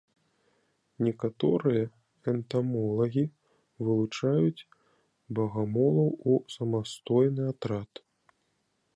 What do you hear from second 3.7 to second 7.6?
вылучаюць багамолаў у самастойны